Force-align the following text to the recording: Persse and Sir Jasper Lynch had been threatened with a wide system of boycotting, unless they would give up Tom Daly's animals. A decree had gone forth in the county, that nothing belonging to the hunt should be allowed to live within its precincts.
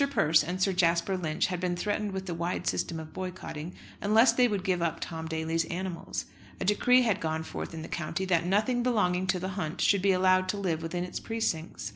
Persse 0.09 0.43
and 0.43 0.59
Sir 0.59 0.73
Jasper 0.73 1.15
Lynch 1.15 1.45
had 1.45 1.59
been 1.59 1.75
threatened 1.75 2.11
with 2.11 2.27
a 2.27 2.33
wide 2.33 2.65
system 2.65 2.99
of 2.99 3.13
boycotting, 3.13 3.75
unless 4.01 4.33
they 4.33 4.47
would 4.47 4.63
give 4.63 4.81
up 4.81 4.99
Tom 4.99 5.27
Daly's 5.27 5.63
animals. 5.65 6.25
A 6.59 6.65
decree 6.65 7.03
had 7.03 7.21
gone 7.21 7.43
forth 7.43 7.71
in 7.71 7.83
the 7.83 7.87
county, 7.87 8.25
that 8.25 8.43
nothing 8.43 8.81
belonging 8.81 9.27
to 9.27 9.37
the 9.39 9.49
hunt 9.49 9.79
should 9.79 10.01
be 10.01 10.11
allowed 10.11 10.49
to 10.49 10.57
live 10.57 10.81
within 10.81 11.03
its 11.03 11.19
precincts. 11.19 11.89